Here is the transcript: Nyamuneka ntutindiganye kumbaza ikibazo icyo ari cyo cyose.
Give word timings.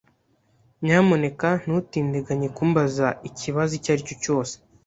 Nyamuneka 0.83 1.49
ntutindiganye 1.63 2.47
kumbaza 2.57 3.07
ikibazo 3.29 3.71
icyo 3.77 3.89
ari 3.93 4.03
cyo 4.07 4.15
cyose. 4.23 4.55